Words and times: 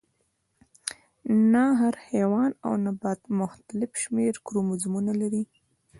نه 1.51 1.63
هر 1.79 1.93
حیوان 2.07 2.51
او 2.65 2.73
نبات 2.85 3.21
مختلف 3.39 3.91
شمیر 4.01 4.33
کروموزومونه 4.45 5.11
لري 5.21 5.43